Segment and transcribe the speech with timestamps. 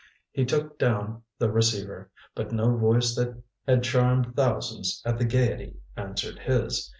[0.31, 2.09] He took down the receiver.
[2.33, 6.89] But no voice that had charmed thousands at the Gaiety answered his.